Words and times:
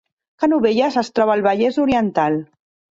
Canovelles 0.43 0.97
es 1.03 1.11
troba 1.21 1.37
al 1.39 1.47
Vallès 1.51 1.81
Oriental 1.89 2.45